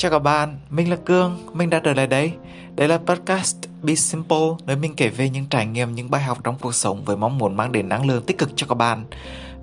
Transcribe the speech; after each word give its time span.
Chào 0.00 0.10
các 0.10 0.18
bạn, 0.18 0.58
mình 0.70 0.90
là 0.90 0.96
Cương, 0.96 1.38
mình 1.52 1.70
đã 1.70 1.80
trở 1.84 1.92
lại 1.92 2.06
đây. 2.06 2.32
Đây 2.76 2.88
là 2.88 2.98
podcast 2.98 3.56
Be 3.82 3.94
Simple, 3.94 4.46
nơi 4.66 4.76
mình 4.76 4.94
kể 4.96 5.08
về 5.08 5.30
những 5.30 5.46
trải 5.50 5.66
nghiệm, 5.66 5.94
những 5.94 6.10
bài 6.10 6.22
học 6.22 6.38
trong 6.44 6.58
cuộc 6.60 6.74
sống 6.74 7.04
với 7.04 7.16
mong 7.16 7.38
muốn 7.38 7.56
mang 7.56 7.72
đến 7.72 7.88
năng 7.88 8.06
lượng 8.06 8.22
tích 8.26 8.38
cực 8.38 8.50
cho 8.56 8.66
các 8.66 8.74
bạn. 8.74 9.04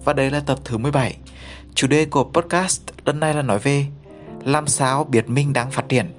Và 0.06 0.14
đây 0.14 0.32
là 0.32 0.40
tập 0.40 0.60
thứ 0.64 0.78
17. 0.78 1.18
Chủ 1.76 1.88
đề 1.88 2.06
của 2.06 2.24
podcast 2.24 2.82
lần 3.06 3.20
này 3.20 3.34
là 3.34 3.42
nói 3.42 3.60
về 3.60 3.86
làm 4.46 4.68
sao 4.68 5.04
biết 5.04 5.30
mình 5.30 5.54
đang 5.54 5.72
phát 5.72 5.90
triển. 5.90 6.14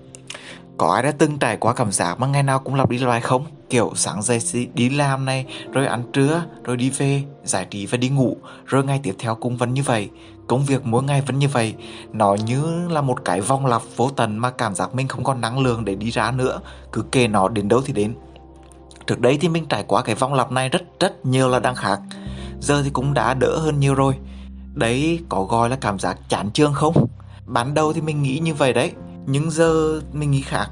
Có 0.79 0.93
ai 0.95 1.03
đã 1.03 1.13
từng 1.19 1.39
trải 1.39 1.57
qua 1.57 1.75
cảm 1.75 1.93
giác 1.93 2.21
mà 2.21 2.27
ngày 2.27 2.43
nào 2.43 2.59
cũng 2.59 2.75
lặp 2.75 2.91
đi 2.91 2.99
lặp 2.99 3.09
lại 3.09 3.21
không? 3.21 3.47
Kiểu 3.71 3.93
sáng 3.95 4.23
dậy 4.23 4.69
đi 4.75 4.89
làm 4.89 5.25
này, 5.25 5.47
rồi 5.73 5.87
ăn 5.87 6.03
trưa, 6.13 6.45
rồi 6.65 6.77
đi 6.77 6.91
về, 6.91 7.23
giải 7.45 7.67
trí 7.71 7.87
và 7.87 7.99
đi 7.99 8.09
ngủ, 8.09 8.37
rồi 8.67 8.85
ngày 8.85 9.01
tiếp 9.03 9.15
theo 9.19 9.35
cũng 9.35 9.57
vẫn 9.57 9.75
như 9.75 9.83
vậy. 9.83 10.11
Công 10.49 10.65
việc 10.65 10.87
mỗi 10.87 11.03
ngày 11.03 11.21
vẫn 11.21 11.39
như 11.39 11.49
vậy, 11.49 11.75
nó 12.13 12.35
như 12.35 12.89
là 12.89 13.01
một 13.01 13.25
cái 13.25 13.41
vòng 13.41 13.67
lặp 13.67 13.83
vô 13.97 14.11
tận 14.17 14.39
mà 14.39 14.51
cảm 14.51 14.75
giác 14.75 14.95
mình 14.95 15.09
không 15.09 15.25
còn 15.25 15.41
năng 15.41 15.59
lượng 15.59 15.85
để 15.85 15.95
đi 15.95 16.11
ra 16.11 16.31
nữa, 16.31 16.61
cứ 16.93 17.03
kề 17.03 17.29
nó 17.29 17.49
đến 17.49 17.69
đâu 17.69 17.81
thì 17.85 17.93
đến. 17.93 18.15
Trước 19.07 19.21
đây 19.21 19.39
thì 19.41 19.49
mình 19.49 19.67
trải 19.67 19.85
qua 19.89 20.03
cái 20.03 20.15
vòng 20.15 20.35
lặp 20.35 20.53
này 20.53 20.69
rất 20.69 20.83
rất 21.01 21.27
nhiều 21.27 21.49
là 21.49 21.59
đang 21.59 21.75
khác, 21.75 22.01
giờ 22.61 22.83
thì 22.83 22.91
cũng 22.91 23.15
đã 23.15 23.35
đỡ 23.35 23.59
hơn 23.59 23.81
nhiều 23.81 23.95
rồi. 23.95 24.15
Đấy 24.75 25.21
có 25.29 25.45
gọi 25.45 25.71
là 25.71 25.77
cảm 25.77 25.99
giác 25.99 26.19
chán 26.29 26.51
chương 26.51 26.73
không? 26.73 27.07
Ban 27.47 27.75
đầu 27.75 27.93
thì 27.93 28.01
mình 28.01 28.23
nghĩ 28.23 28.39
như 28.39 28.55
vậy 28.55 28.73
đấy, 28.73 28.93
nhưng 29.27 29.51
giờ 29.51 30.01
mình 30.13 30.31
nghĩ 30.31 30.43
khác 30.43 30.71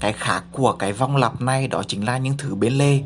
cái 0.00 0.12
khác 0.12 0.44
của 0.52 0.72
cái 0.72 0.92
vòng 0.92 1.16
lặp 1.16 1.40
này 1.40 1.68
đó 1.68 1.82
chính 1.86 2.06
là 2.06 2.18
những 2.18 2.36
thứ 2.38 2.54
bên 2.54 2.72
lề 2.72 3.00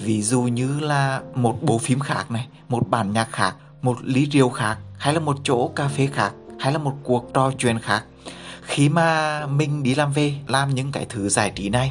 ví 0.00 0.22
dụ 0.22 0.42
như 0.42 0.80
là 0.80 1.20
một 1.34 1.62
bộ 1.62 1.78
phim 1.78 2.00
khác 2.00 2.30
này 2.30 2.46
một 2.68 2.88
bản 2.88 3.12
nhạc 3.12 3.28
khác 3.32 3.54
một 3.82 3.98
ly 4.02 4.24
rượu 4.24 4.48
khác, 4.48 4.78
hay 4.98 5.14
là 5.14 5.20
một 5.20 5.36
chỗ 5.44 5.68
cà 5.68 5.88
phê 5.88 6.08
khác, 6.12 6.32
hay 6.58 6.72
là 6.72 6.78
một 6.78 6.94
cuộc 7.04 7.30
trò 7.34 7.52
chuyện 7.58 7.78
khác. 7.78 8.04
Khi 8.62 8.88
mà 8.88 9.46
mình 9.46 9.82
đi 9.82 9.94
làm 9.94 10.12
về, 10.12 10.34
làm 10.46 10.74
những 10.74 10.92
cái 10.92 11.06
thứ 11.08 11.28
giải 11.28 11.52
trí 11.54 11.68
này, 11.68 11.90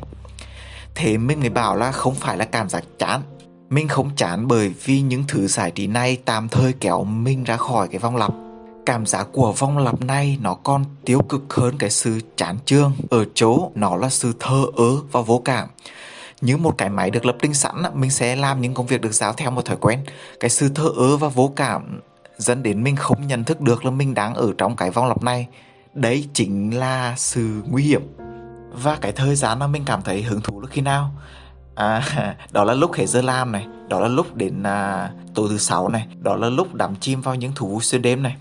thế 0.96 1.18
mình 1.18 1.40
mới 1.40 1.50
bảo 1.50 1.76
là 1.76 1.92
không 1.92 2.16
phải 2.16 2.38
là 2.38 2.46
cảm 2.46 2.70
giác 2.70 2.84
chán. 3.00 3.22
Mình 3.70 3.88
không 3.88 4.10
chán 4.16 4.48
bởi 4.48 4.74
vì 4.84 5.02
những 5.02 5.24
thứ 5.28 5.48
giải 5.48 5.72
trí 5.72 5.88
này 5.88 6.18
tạm 6.26 6.50
thời 6.50 6.74
kéo 6.74 7.04
mình 7.04 7.44
ra 7.44 7.58
khỏi 7.58 7.88
cái 7.88 8.00
vòng 8.00 8.16
lặp. 8.16 8.34
Cảm 8.86 9.06
giác 9.06 9.28
của 9.32 9.52
vòng 9.52 9.78
lặp 9.78 10.02
này 10.02 10.38
nó 10.42 10.54
còn 10.54 10.86
tiêu 11.06 11.22
cực 11.30 11.54
hơn 11.54 11.78
cái 11.78 11.90
sự 11.90 12.20
chán 12.36 12.58
chương 12.66 12.94
ở 13.10 13.26
chỗ 13.34 13.72
nó 13.76 13.96
là 13.96 14.10
sự 14.10 14.34
thơ 14.40 14.66
ớ 14.76 14.96
và 15.12 15.22
vô 15.22 15.42
cảm 15.46 15.68
như 16.42 16.58
một 16.58 16.78
cái 16.78 16.90
máy 16.90 17.12
được 17.12 17.26
lập 17.26 17.36
trình 17.42 17.54
sẵn 17.54 17.76
mình 17.94 18.12
sẽ 18.12 18.36
làm 18.36 18.62
những 18.62 18.74
công 18.74 18.86
việc 18.86 19.02
được 19.02 19.14
giao 19.14 19.34
theo 19.34 19.52
một 19.52 19.66
thói 19.66 19.78
quen. 19.82 20.00
Cái 20.40 20.50
sự 20.50 20.70
thơ 20.76 20.92
ớ 20.98 21.18
và 21.18 21.28
vô 21.28 21.54
cảm 21.56 22.02
dẫn 22.38 22.64
đến 22.64 22.84
mình 22.84 22.96
không 22.96 23.28
nhận 23.28 23.44
thức 23.44 23.62
được 23.62 23.86
là 23.86 23.92
mình 23.92 24.14
đang 24.14 24.34
ở 24.34 24.54
trong 24.58 24.76
cái 24.76 24.92
vòng 24.92 25.08
lặp 25.08 25.24
này. 25.24 25.48
Đấy 25.94 26.28
chính 26.34 26.80
là 26.80 27.14
sự 27.18 27.64
nguy 27.70 27.84
hiểm 27.84 28.02
và 28.74 28.98
cái 29.02 29.12
thời 29.12 29.36
gian 29.36 29.60
mà 29.60 29.68
mình 29.68 29.84
cảm 29.86 30.02
thấy 30.02 30.22
hứng 30.22 30.42
thú 30.42 30.62
là 30.62 30.68
khi 30.72 30.82
nào? 30.82 31.12
À, 31.76 32.36
đó 32.52 32.64
là 32.64 32.74
lúc 32.74 32.94
hết 32.94 33.06
giờ 33.06 33.22
làm 33.22 33.52
này 33.52 33.68
đó 33.90 34.00
là 34.00 34.08
lúc 34.08 34.36
đến 34.36 34.64
à, 34.64 35.12
tối 35.36 35.48
thứ 35.50 35.58
sáu 35.58 35.90
này 35.90 36.08
đó 36.22 36.36
là 36.36 36.50
lúc 36.50 36.74
đắm 36.74 36.96
chim 37.00 37.22
vào 37.22 37.36
những 37.36 37.52
thú 37.56 37.68
vui 37.68 37.82
xuyên 37.82 38.02
đêm 38.02 38.24
này. 38.24 38.36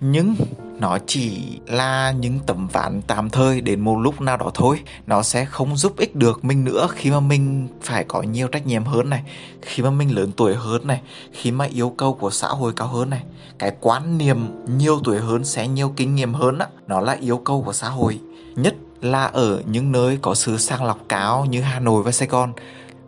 Nhưng 0.00 0.34
nó 0.80 0.98
chỉ 1.06 1.58
là 1.66 2.10
những 2.10 2.38
tấm 2.46 2.68
ván 2.72 3.02
tạm 3.06 3.30
thời 3.30 3.60
đến 3.60 3.80
một 3.80 3.96
lúc 3.98 4.20
nào 4.20 4.36
đó 4.36 4.50
thôi. 4.54 4.80
Nó 5.06 5.22
sẽ 5.22 5.44
không 5.44 5.76
giúp 5.76 5.96
ích 5.96 6.16
được 6.16 6.44
mình 6.44 6.64
nữa 6.64 6.88
khi 6.94 7.10
mà 7.10 7.20
mình 7.20 7.68
phải 7.82 8.04
có 8.04 8.22
nhiều 8.22 8.48
trách 8.48 8.66
nhiệm 8.66 8.84
hơn 8.84 9.10
này, 9.10 9.22
khi 9.62 9.82
mà 9.82 9.90
mình 9.90 10.14
lớn 10.14 10.32
tuổi 10.36 10.54
hơn 10.54 10.86
này, 10.86 11.00
khi 11.32 11.50
mà 11.50 11.64
yêu 11.64 11.90
cầu 11.90 12.14
của 12.14 12.30
xã 12.30 12.48
hội 12.48 12.72
cao 12.76 12.88
hơn 12.88 13.10
này. 13.10 13.22
Cái 13.58 13.72
quan 13.80 14.18
niệm 14.18 14.38
nhiều 14.76 15.00
tuổi 15.04 15.18
hơn 15.18 15.44
sẽ 15.44 15.68
nhiều 15.68 15.92
kinh 15.96 16.14
nghiệm 16.14 16.34
hơn 16.34 16.58
á, 16.58 16.66
nó 16.86 17.00
là 17.00 17.16
yêu 17.20 17.38
cầu 17.38 17.62
của 17.62 17.72
xã 17.72 17.88
hội, 17.88 18.20
nhất 18.56 18.74
là 19.00 19.24
ở 19.24 19.62
những 19.66 19.92
nơi 19.92 20.18
có 20.22 20.34
sự 20.34 20.56
sang 20.56 20.84
lọc 20.84 20.98
cao 21.08 21.44
như 21.44 21.60
Hà 21.60 21.80
Nội 21.80 22.02
và 22.02 22.12
Sài 22.12 22.28
Gòn. 22.28 22.52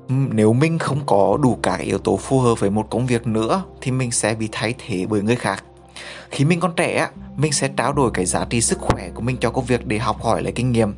Ừ, 0.08 0.14
nếu 0.30 0.52
mình 0.52 0.78
không 0.78 1.00
có 1.06 1.38
đủ 1.42 1.58
cả 1.62 1.76
yếu 1.76 1.98
tố 1.98 2.16
phù 2.16 2.40
hợp 2.40 2.60
với 2.60 2.70
một 2.70 2.86
công 2.90 3.06
việc 3.06 3.26
nữa 3.26 3.62
thì 3.80 3.90
mình 3.90 4.10
sẽ 4.10 4.34
bị 4.34 4.48
thay 4.52 4.74
thế 4.78 5.06
bởi 5.08 5.22
người 5.22 5.36
khác 5.36 5.64
khi 6.30 6.44
mình 6.44 6.60
còn 6.60 6.74
trẻ 6.76 7.08
mình 7.36 7.52
sẽ 7.52 7.68
trao 7.76 7.92
đổi 7.92 8.10
cái 8.14 8.24
giá 8.26 8.44
trị 8.44 8.60
sức 8.60 8.78
khỏe 8.78 9.08
của 9.14 9.20
mình 9.20 9.36
cho 9.40 9.50
công 9.50 9.64
việc 9.64 9.86
để 9.86 9.98
học 9.98 10.22
hỏi 10.22 10.42
lấy 10.42 10.52
kinh 10.52 10.72
nghiệm. 10.72 10.94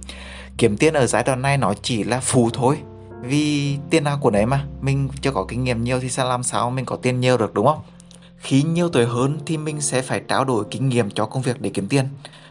Kiếm 0.58 0.76
tiền 0.76 0.94
ở 0.94 1.06
giai 1.06 1.24
đoạn 1.24 1.42
này 1.42 1.56
nó 1.56 1.74
chỉ 1.82 2.04
là 2.04 2.20
phù 2.20 2.50
thôi. 2.50 2.78
Vì 3.22 3.76
tiền 3.90 4.04
nào 4.04 4.18
của 4.20 4.30
đấy 4.30 4.46
mà, 4.46 4.64
mình 4.80 5.08
chưa 5.20 5.30
có 5.30 5.44
kinh 5.48 5.64
nghiệm 5.64 5.84
nhiều 5.84 6.00
thì 6.00 6.08
sao 6.08 6.28
làm 6.28 6.42
sao 6.42 6.70
mình 6.70 6.84
có 6.84 6.96
tiền 6.96 7.20
nhiều 7.20 7.38
được, 7.38 7.54
đúng 7.54 7.66
không? 7.66 7.80
Khi 8.38 8.62
nhiều 8.62 8.88
tuổi 8.88 9.06
hơn 9.06 9.38
thì 9.46 9.56
mình 9.56 9.80
sẽ 9.80 10.02
phải 10.02 10.20
trao 10.28 10.44
đổi 10.44 10.64
kinh 10.70 10.88
nghiệm 10.88 11.10
cho 11.10 11.26
công 11.26 11.42
việc 11.42 11.60
để 11.60 11.70
kiếm 11.74 11.88
tiền. 11.88 12.08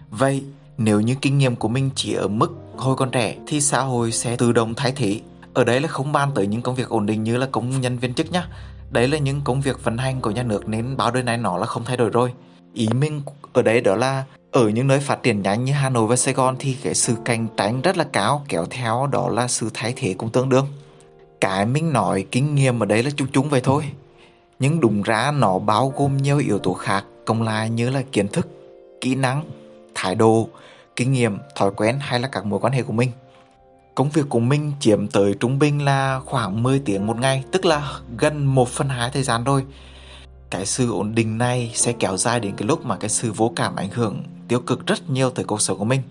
Vậy, 0.09 0.44
nếu 0.78 1.01
như 1.01 1.16
kinh 1.22 1.38
nghiệm 1.38 1.56
của 1.56 1.68
mình 1.68 1.89
chỉ 1.95 2.13
ở 2.13 2.28
mức 2.28 2.51
hồi 2.78 2.95
còn 2.95 3.12
trẻ 3.12 3.35
thì 3.47 3.62
xã 3.62 3.81
hội 3.81 4.12
sẽ 4.12 4.35
tự 4.35 4.51
động 4.51 4.73
thay 4.73 4.91
thế. 4.91 5.19
Ở 5.53 5.63
đấy 5.63 5.79
là 5.79 5.88
không 5.88 6.12
ban 6.12 6.31
tới 6.35 6.47
những 6.47 6.62
công 6.62 6.75
việc 6.75 6.89
ổn 6.89 7.06
định 7.06 7.23
như 7.23 7.38
là 7.38 7.47
công 7.51 7.81
nhân 7.81 7.97
viên 7.97 8.13
chức 8.13 8.31
nhá 8.31 8.47
đấy 8.91 9.07
là 9.07 9.18
những 9.18 9.41
công 9.44 9.62
việc 9.62 9.84
vận 9.84 9.97
hành 9.97 10.22
của 10.22 10.31
nhà 10.31 10.44
nước 10.44 10.69
nên 10.69 10.97
báo 10.97 11.12
đời 11.12 11.24
này 11.24 11.38
nó 11.38 11.57
là 11.57 11.66
không 11.66 11.85
thay 11.85 11.97
đổi 11.97 12.09
rồi. 12.09 12.34
Ý 12.74 12.88
mình 12.88 13.22
ở 13.53 13.62
đấy 13.62 13.81
đó 13.81 13.96
là, 13.96 14.24
ở 14.52 14.69
những 14.69 14.88
nơi 14.88 15.00
phát 15.00 15.24
triển 15.24 15.41
nhanh 15.41 15.66
như 15.66 15.74
Hà 15.74 15.90
Nội 15.90 16.07
và 16.07 16.16
Sài 16.16 16.34
Gòn 16.34 16.56
thì 16.59 16.78
cái 16.84 16.94
sự 16.94 17.16
cạnh 17.25 17.47
tranh 17.57 17.81
rất 17.81 17.97
là 17.97 18.03
cao, 18.03 18.46
kéo 18.47 18.66
theo 18.69 19.07
đó 19.12 19.30
là 19.30 19.47
sự 19.47 19.69
thay 19.74 19.94
thế 19.96 20.16
cũng 20.18 20.30
tương 20.30 20.50
đương. 20.50 20.68
Cái 21.41 21.66
mình 21.66 21.94
nói 21.94 22.25
kinh 22.31 22.56
nghiệm 22.56 22.84
ở 22.84 22.85
đây 22.85 23.03
là 23.03 23.09
chung 23.16 23.28
chung 23.34 23.50
vậy 23.50 23.62
thôi. 23.63 23.84
Nhưng 24.59 24.80
đúng 24.80 25.01
ra 25.01 25.31
nó 25.31 25.59
bao 25.59 25.94
gồm 25.97 26.18
nhiều 26.18 26.38
yếu 26.38 26.59
tố 26.59 26.74
khác 26.74 27.06
cộng 27.25 27.44
lại 27.44 27.69
như 27.69 27.90
là 27.90 28.01
kiến 28.12 28.28
thức, 28.28 28.47
kỹ 29.01 29.16
năng, 29.16 29.44
thái 29.96 30.16
độ, 30.16 30.50
kinh 30.96 31.12
nghiệm, 31.12 31.38
thói 31.56 31.72
quen 31.75 31.97
hay 32.00 32.19
là 32.19 32.28
các 32.28 32.46
mối 32.46 32.59
quan 32.59 32.74
hệ 32.74 32.84
của 32.84 32.94
mình 32.94 33.12
công 33.96 34.09
việc 34.09 34.25
của 34.29 34.40
mình 34.40 34.72
chiếm 34.79 35.07
tới 35.07 35.35
trung 35.40 35.59
bình 35.59 35.85
là 35.85 36.19
khoảng 36.25 36.63
10 36.63 36.79
tiếng 36.79 37.07
một 37.07 37.18
ngày, 37.18 37.44
tức 37.52 37.66
là 37.66 37.94
gần 38.18 38.46
1 38.46 38.69
phần 38.69 38.90
2 38.90 39.09
thời 39.13 39.24
gian 39.24 39.44
rồi. 39.44 39.63
Cái 40.50 40.66
sự 40.66 40.91
ổn 40.91 41.16
định 41.16 41.38
này 41.38 41.72
sẽ 41.74 41.94
kéo 41.94 42.18
dài 42.18 42.40
đến 42.40 42.56
cái 42.57 42.68
lúc 42.68 42.85
mà 42.85 42.97
cái 42.97 43.09
sự 43.09 43.31
vô 43.31 43.53
cảm 43.56 43.75
ảnh 43.75 43.90
hưởng 43.90 44.24
tiêu 44.47 44.59
cực 44.59 44.88
rất 44.88 45.09
nhiều 45.09 45.30
tới 45.30 45.46
cuộc 45.46 45.62
sống 45.62 45.78
của 45.78 45.85
mình. 45.85 46.01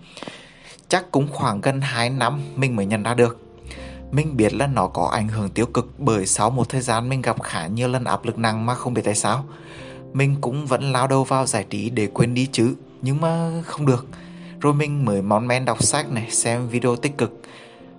Chắc 0.87 1.11
cũng 1.11 1.27
khoảng 1.31 1.61
gần 1.61 1.81
2 1.81 2.09
năm 2.09 2.41
mình 2.55 2.75
mới 2.75 2.85
nhận 2.85 3.03
ra 3.03 3.13
được. 3.13 3.37
Mình 4.11 4.37
biết 4.37 4.53
là 4.53 4.67
nó 4.67 4.87
có 4.87 5.09
ảnh 5.13 5.27
hưởng 5.27 5.49
tiêu 5.49 5.65
cực 5.65 5.99
bởi 5.99 6.25
sau 6.25 6.49
một 6.49 6.69
thời 6.69 6.81
gian 6.81 7.09
mình 7.09 7.21
gặp 7.21 7.43
khá 7.43 7.67
nhiều 7.67 7.87
lần 7.87 8.03
áp 8.03 8.25
lực 8.25 8.37
nặng 8.37 8.65
mà 8.65 8.75
không 8.75 8.93
biết 8.93 9.01
tại 9.05 9.15
sao, 9.15 9.45
mình 10.13 10.35
cũng 10.41 10.65
vẫn 10.65 10.91
lao 10.91 11.07
đầu 11.07 11.23
vào 11.23 11.45
giải 11.45 11.65
trí 11.69 11.89
để 11.89 12.07
quên 12.07 12.33
đi 12.33 12.47
chứ, 12.51 12.75
nhưng 13.01 13.21
mà 13.21 13.61
không 13.65 13.85
được. 13.85 14.07
Rồi 14.59 14.73
mình 14.73 15.05
mới 15.05 15.21
món 15.21 15.47
men 15.47 15.65
đọc 15.65 15.83
sách 15.83 16.11
này, 16.11 16.31
xem 16.31 16.67
video 16.67 16.95
tích 16.95 17.17
cực 17.17 17.41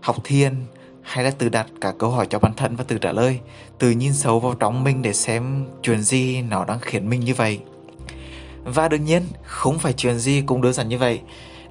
học 0.02 0.16
thiền, 0.24 0.54
hay 1.02 1.24
là 1.24 1.30
tự 1.30 1.48
đặt 1.48 1.66
cả 1.80 1.92
câu 1.98 2.10
hỏi 2.10 2.26
cho 2.30 2.38
bản 2.38 2.52
thân 2.56 2.76
và 2.76 2.84
tự 2.84 2.98
trả 2.98 3.12
lời, 3.12 3.40
tự 3.78 3.90
nhìn 3.90 4.12
sâu 4.12 4.40
vào 4.40 4.54
trong 4.54 4.84
mình 4.84 5.02
để 5.02 5.12
xem 5.12 5.66
chuyện 5.82 6.02
gì 6.02 6.42
nó 6.42 6.64
đang 6.64 6.78
khiến 6.80 7.08
mình 7.08 7.20
như 7.20 7.34
vậy. 7.34 7.60
Và 8.64 8.88
đương 8.88 9.04
nhiên, 9.04 9.22
không 9.44 9.78
phải 9.78 9.92
chuyện 9.92 10.18
gì 10.18 10.42
cũng 10.46 10.62
đơn 10.62 10.72
giản 10.72 10.88
như 10.88 10.98
vậy. 10.98 11.20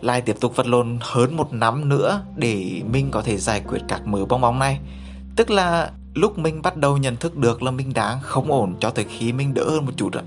Lại 0.02 0.22
tiếp 0.22 0.36
tục 0.40 0.56
vật 0.56 0.68
lộn 0.68 0.98
hơn 1.02 1.38
một 1.38 1.54
năm 1.54 1.90
nữa 1.90 2.26
để 2.36 2.82
mình 2.92 3.12
có 3.12 3.22
thể 3.22 3.38
giải 3.38 3.62
quyết 3.68 3.80
các 3.88 4.08
mớ 4.08 4.26
bong 4.26 4.42
bóng 4.42 4.60
này. 4.60 4.80
Tức 5.36 5.50
là 5.50 5.92
lúc 6.14 6.38
mình 6.38 6.62
bắt 6.62 6.78
đầu 6.78 6.98
nhận 6.98 7.16
thức 7.16 7.38
được 7.38 7.64
là 7.64 7.72
mình 7.72 7.94
đáng 7.94 8.20
không 8.22 8.52
ổn 8.52 8.76
cho 8.80 8.90
tới 8.90 9.06
khi 9.10 9.34
mình 9.34 9.54
đỡ 9.54 9.70
hơn 9.70 9.86
một 9.86 9.92
chút 9.98 10.14
rồi 10.14 10.24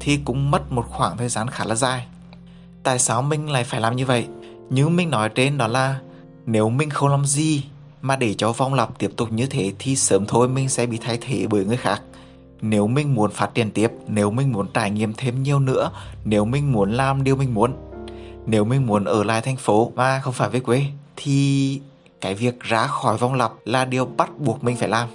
thì 0.00 0.18
cũng 0.24 0.50
mất 0.50 0.72
một 0.72 0.84
khoảng 0.88 1.16
thời 1.16 1.28
gian 1.28 1.50
khá 1.50 1.64
là 1.64 1.74
dài. 1.74 2.06
Tại 2.82 2.98
sao 2.98 3.22
mình 3.22 3.50
lại 3.50 3.64
phải 3.64 3.80
làm 3.80 3.96
như 3.96 4.06
vậy? 4.06 4.26
Như 4.70 4.88
mình 4.88 5.10
nói 5.10 5.28
trên 5.28 5.58
đó 5.58 5.66
là 5.66 5.98
nếu 6.46 6.68
mình 6.68 6.90
không 6.90 7.08
làm 7.08 7.24
gì 7.24 7.64
mà 8.02 8.16
để 8.16 8.34
cho 8.34 8.52
vòng 8.52 8.74
lặp 8.74 8.98
tiếp 8.98 9.10
tục 9.16 9.32
như 9.32 9.46
thế 9.46 9.72
thì 9.78 9.96
sớm 9.96 10.26
thôi 10.26 10.48
mình 10.48 10.68
sẽ 10.68 10.86
bị 10.86 10.98
thay 10.98 11.18
thế 11.20 11.46
bởi 11.50 11.64
người 11.64 11.76
khác. 11.76 12.02
Nếu 12.60 12.86
mình 12.86 13.14
muốn 13.14 13.30
phát 13.30 13.54
triển 13.54 13.70
tiếp 13.70 13.92
nếu 14.06 14.30
mình 14.30 14.52
muốn 14.52 14.66
trải 14.74 14.90
nghiệm 14.90 15.14
thêm 15.14 15.42
nhiều 15.42 15.58
nữa 15.58 15.90
nếu 16.24 16.44
mình 16.44 16.72
muốn 16.72 16.92
làm 16.92 17.24
điều 17.24 17.36
mình 17.36 17.54
muốn 17.54 17.72
nếu 18.46 18.64
mình 18.64 18.86
muốn 18.86 19.04
ở 19.04 19.24
lại 19.24 19.40
thành 19.40 19.56
phố 19.56 19.92
mà 19.94 20.20
không 20.20 20.32
phải 20.32 20.48
về 20.48 20.60
quê 20.60 20.82
thì 21.16 21.80
cái 22.20 22.34
việc 22.34 22.60
ra 22.60 22.86
khỏi 22.86 23.16
vòng 23.16 23.34
lặp 23.34 23.52
là 23.64 23.84
điều 23.84 24.06
bắt 24.06 24.30
buộc 24.38 24.64
mình 24.64 24.76
phải 24.76 24.88
làm. 24.88 25.08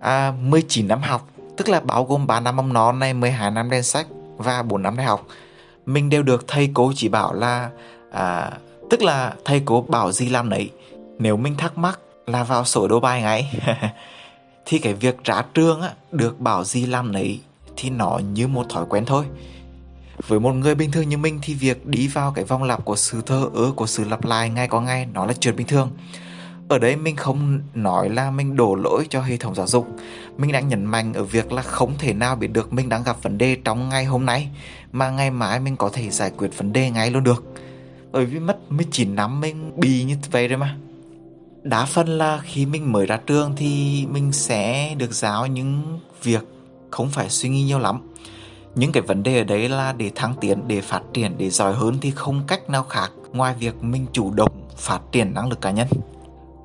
À, 0.00 0.32
19 0.42 0.88
năm 0.88 1.02
học 1.02 1.28
tức 1.56 1.68
là 1.68 1.80
bao 1.80 2.04
gồm 2.04 2.26
3 2.26 2.40
năm 2.40 2.56
mầm 2.56 2.72
non 2.72 2.98
này 2.98 3.14
12 3.14 3.50
năm 3.50 3.70
đen 3.70 3.82
sách 3.82 4.06
và 4.36 4.62
4 4.62 4.82
năm 4.82 4.96
đại 4.96 5.06
học 5.06 5.26
mình 5.86 6.08
đều 6.10 6.22
được 6.22 6.48
thầy 6.48 6.70
cô 6.74 6.92
chỉ 6.96 7.08
bảo 7.08 7.34
là 7.34 7.70
à, 8.12 8.50
tức 8.90 9.02
là 9.02 9.34
thầy 9.44 9.62
cô 9.64 9.80
bảo 9.88 10.12
gì 10.12 10.28
làm 10.28 10.48
nấy. 10.48 10.70
Nếu 11.18 11.36
mình 11.36 11.56
thắc 11.56 11.78
mắc 11.78 12.00
là 12.26 12.44
vào 12.44 12.64
sổ 12.64 12.88
đô 12.88 13.00
bài 13.00 13.22
ngay. 13.22 13.62
Thì 14.66 14.78
cái 14.78 14.94
việc 14.94 15.24
ra 15.24 15.44
trương 15.54 15.80
á, 15.80 15.90
được 16.12 16.40
bảo 16.40 16.64
gì 16.64 16.86
làm 16.86 17.12
nấy 17.12 17.40
thì 17.76 17.90
nó 17.90 18.20
như 18.32 18.48
một 18.48 18.66
thói 18.68 18.84
quen 18.88 19.04
thôi. 19.04 19.24
Với 20.28 20.40
một 20.40 20.52
người 20.52 20.74
bình 20.74 20.90
thường 20.90 21.08
như 21.08 21.18
mình 21.18 21.38
thì 21.42 21.54
việc 21.54 21.86
đi 21.86 22.08
vào 22.08 22.32
cái 22.32 22.44
vòng 22.44 22.62
lặp 22.62 22.84
của 22.84 22.96
sự 22.96 23.22
thơ 23.26 23.48
ớ 23.54 23.72
của 23.76 23.86
sự 23.86 24.04
lặp 24.04 24.24
lại 24.24 24.50
ngay 24.50 24.68
có 24.68 24.80
ngay 24.80 25.06
nó 25.12 25.26
là 25.26 25.32
chuyện 25.40 25.56
bình 25.56 25.66
thường. 25.66 25.90
Ở 26.68 26.78
đây 26.78 26.96
mình 26.96 27.16
không 27.16 27.60
nói 27.74 28.08
là 28.08 28.30
mình 28.30 28.56
đổ 28.56 28.74
lỗi 28.74 29.06
cho 29.10 29.22
hệ 29.22 29.36
thống 29.36 29.54
giáo 29.54 29.66
dục. 29.66 29.88
Mình 30.38 30.52
đang 30.52 30.68
nhấn 30.68 30.84
mạnh 30.84 31.12
ở 31.12 31.24
việc 31.24 31.52
là 31.52 31.62
không 31.62 31.92
thể 31.98 32.12
nào 32.12 32.36
biết 32.36 32.48
được 32.52 32.72
mình 32.72 32.88
đang 32.88 33.02
gặp 33.02 33.22
vấn 33.22 33.38
đề 33.38 33.56
trong 33.64 33.88
ngày 33.88 34.04
hôm 34.04 34.26
nay 34.26 34.48
mà 34.92 35.10
ngày 35.10 35.30
mai 35.30 35.60
mình 35.60 35.76
có 35.76 35.90
thể 35.92 36.10
giải 36.10 36.30
quyết 36.36 36.58
vấn 36.58 36.72
đề 36.72 36.90
ngay 36.90 37.10
luôn 37.10 37.24
được 37.24 37.44
bởi 38.12 38.26
vì 38.26 38.38
mất 38.38 38.72
19 38.72 39.14
năm 39.14 39.40
mình 39.40 39.72
bị 39.76 40.04
như 40.04 40.16
vậy 40.30 40.48
rồi 40.48 40.58
mà. 40.58 40.76
Đa 41.62 41.84
phần 41.84 42.08
là 42.08 42.40
khi 42.44 42.66
mình 42.66 42.92
mới 42.92 43.06
ra 43.06 43.16
trường 43.26 43.52
thì 43.56 44.06
mình 44.10 44.32
sẽ 44.32 44.94
được 44.98 45.14
giáo 45.14 45.46
những 45.46 46.00
việc 46.22 46.44
không 46.90 47.10
phải 47.10 47.30
suy 47.30 47.48
nghĩ 47.48 47.62
nhiều 47.62 47.78
lắm. 47.78 48.00
Những 48.74 48.92
cái 48.92 49.02
vấn 49.02 49.22
đề 49.22 49.38
ở 49.38 49.44
đấy 49.44 49.68
là 49.68 49.92
để 49.92 50.10
thăng 50.14 50.34
tiến, 50.40 50.62
để 50.66 50.80
phát 50.80 51.02
triển, 51.12 51.34
để 51.38 51.50
giỏi 51.50 51.74
hơn 51.74 51.98
thì 52.00 52.10
không 52.10 52.42
cách 52.46 52.70
nào 52.70 52.82
khác 52.82 53.10
ngoài 53.32 53.54
việc 53.58 53.84
mình 53.84 54.06
chủ 54.12 54.32
động 54.32 54.68
phát 54.76 55.00
triển 55.12 55.34
năng 55.34 55.48
lực 55.48 55.60
cá 55.60 55.70
nhân. 55.70 55.88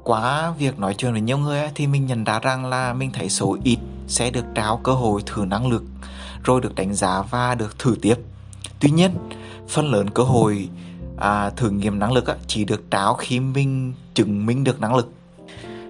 Quá 0.04 0.54
việc 0.60 0.80
nói 0.80 0.96
chuyện 0.98 1.12
với 1.12 1.22
nhiều 1.22 1.38
người 1.38 1.62
thì 1.76 1.88
mình 1.88 2.06
nhận 2.06 2.24
ra 2.24 2.40
rằng 2.40 2.66
là 2.66 2.94
mình 2.94 3.12
thấy 3.14 3.30
số 3.30 3.58
ít 3.64 3.78
sẽ 4.08 4.32
được 4.32 4.46
trao 4.56 4.78
cơ 4.78 4.92
hội 4.92 5.22
thử 5.26 5.46
năng 5.46 5.68
lực, 5.68 5.84
rồi 6.44 6.62
được 6.62 6.76
đánh 6.76 6.94
giá 6.94 7.22
và 7.22 7.56
được 7.56 7.80
thử 7.80 7.96
tiếp. 8.02 8.16
Tuy 8.80 8.90
nhiên, 8.90 9.12
phần 9.68 9.92
lớn 9.92 10.10
cơ 10.10 10.24
hội 10.24 10.70
à, 11.18 11.50
thử 11.50 11.70
nghiệm 11.70 12.00
năng 12.00 12.14
lực 12.14 12.26
chỉ 12.48 12.66
được 12.66 12.84
tráo 12.92 13.14
khi 13.14 13.40
mình 13.40 13.94
chứng 14.14 14.46
minh 14.46 14.64
được 14.64 14.82
năng 14.82 14.96
lực. 14.96 15.12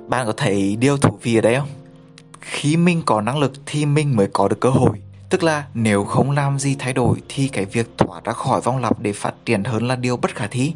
Bạn 0.08 0.26
có 0.26 0.34
thấy 0.38 0.76
điều 0.76 0.98
thú 0.98 1.20
vị 1.22 1.36
ở 1.36 1.42
đây 1.42 1.56
không? 1.56 1.70
Khi 2.42 2.78
mình 2.78 3.02
có 3.06 3.22
năng 3.22 3.38
lực 3.38 3.52
thì 3.66 3.86
mình 3.86 4.16
mới 4.16 4.28
có 4.34 4.48
được 4.48 4.60
cơ 4.60 4.70
hội. 4.70 5.02
Tức 5.30 5.44
là 5.44 5.66
nếu 5.74 6.04
không 6.04 6.32
làm 6.32 6.60
gì 6.60 6.76
thay 6.80 6.94
đổi 6.94 7.22
thì 7.30 7.48
cái 7.48 7.66
việc 7.66 7.90
thoát 7.98 8.24
ra 8.24 8.34
khỏi 8.34 8.62
vòng 8.62 8.82
lặp 8.82 9.00
để 9.00 9.14
phát 9.14 9.34
triển 9.46 9.64
hơn 9.64 9.88
là 9.88 9.96
điều 9.96 10.18
bất 10.18 10.36
khả 10.36 10.48
thi. 10.48 10.74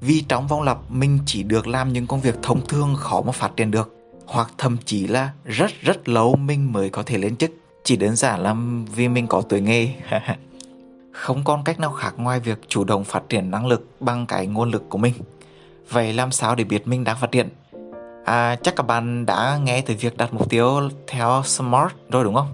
Vì 0.00 0.24
trong 0.28 0.46
vòng 0.46 0.62
lặp 0.62 0.78
mình 0.88 1.18
chỉ 1.26 1.42
được 1.42 1.66
làm 1.66 1.92
những 1.92 2.06
công 2.06 2.20
việc 2.20 2.34
thông 2.42 2.66
thường 2.66 2.94
khó 2.96 3.22
mà 3.22 3.32
phát 3.32 3.56
triển 3.56 3.70
được. 3.70 3.96
Hoặc 4.26 4.52
thậm 4.58 4.76
chí 4.84 5.06
là 5.06 5.30
rất 5.44 5.70
rất 5.80 6.08
lâu 6.08 6.36
mình 6.36 6.72
mới 6.72 6.90
có 6.90 7.02
thể 7.02 7.18
lên 7.18 7.36
chức. 7.36 7.50
Chỉ 7.84 7.96
đơn 7.96 8.16
giản 8.16 8.40
là 8.40 8.56
vì 8.96 9.08
mình 9.08 9.26
có 9.26 9.42
tuổi 9.48 9.60
nghề. 9.60 9.88
không 11.12 11.44
còn 11.44 11.64
cách 11.64 11.80
nào 11.80 11.92
khác 11.92 12.14
ngoài 12.16 12.40
việc 12.40 12.58
chủ 12.68 12.84
động 12.84 13.04
phát 13.04 13.22
triển 13.28 13.50
năng 13.50 13.66
lực 13.66 13.86
bằng 14.00 14.26
cái 14.26 14.46
nguồn 14.46 14.70
lực 14.70 14.88
của 14.88 14.98
mình. 14.98 15.14
Vậy 15.90 16.12
làm 16.12 16.32
sao 16.32 16.54
để 16.54 16.64
biết 16.64 16.88
mình 16.88 17.04
đang 17.04 17.16
phát 17.20 17.32
triển? 17.32 17.48
À, 18.24 18.56
chắc 18.62 18.76
các 18.76 18.86
bạn 18.86 19.26
đã 19.26 19.58
nghe 19.64 19.82
từ 19.86 19.94
việc 20.00 20.16
đặt 20.16 20.34
mục 20.34 20.50
tiêu 20.50 20.90
theo 21.06 21.42
smart 21.44 21.92
rồi 22.10 22.24
đúng 22.24 22.34
không? 22.34 22.48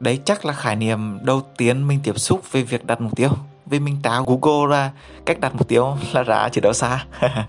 Đấy 0.00 0.20
chắc 0.24 0.44
là 0.44 0.52
khái 0.52 0.76
niệm 0.76 1.18
đầu 1.22 1.42
tiên 1.56 1.88
mình 1.88 2.00
tiếp 2.02 2.18
xúc 2.18 2.52
về 2.52 2.62
việc 2.62 2.86
đặt 2.86 3.00
mục 3.00 3.16
tiêu. 3.16 3.30
Vì 3.66 3.80
mình 3.80 3.96
tạo 4.02 4.24
google 4.24 4.76
ra 4.76 4.90
cách 5.26 5.40
đặt 5.40 5.54
mục 5.54 5.68
tiêu 5.68 5.96
là 6.12 6.22
ra 6.22 6.48
chỉ 6.52 6.60
đâu 6.60 6.72
xa. 6.72 7.04